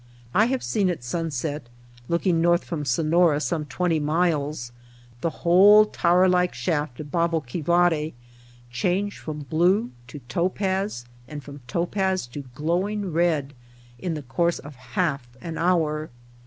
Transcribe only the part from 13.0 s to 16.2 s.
red in the course of half an hour.